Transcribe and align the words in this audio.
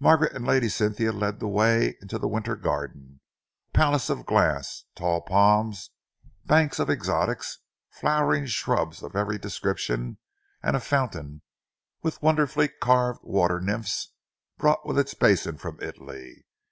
Margaret 0.00 0.34
and 0.34 0.46
Lady 0.46 0.70
Cynthia 0.70 1.12
led 1.12 1.40
the 1.40 1.46
way 1.46 1.98
into 2.00 2.16
the 2.18 2.26
winter 2.26 2.56
garden, 2.56 3.20
a 3.68 3.76
palace 3.76 4.08
of 4.08 4.24
glass, 4.24 4.84
tall 4.94 5.20
palms, 5.20 5.90
banks 6.46 6.78
of 6.78 6.88
exotics, 6.88 7.58
flowering 7.90 8.46
shrubs 8.46 9.02
of 9.02 9.14
every 9.14 9.36
description, 9.36 10.16
and 10.62 10.74
a 10.74 10.80
fountain, 10.80 11.42
with 12.00 12.22
wonderfully 12.22 12.68
carved 12.80 13.20
water 13.22 13.60
nymphs, 13.60 14.12
brought 14.56 14.86
with 14.86 14.98
its 14.98 15.12
basin 15.12 15.58
from 15.58 15.78
Italy. 15.82 16.46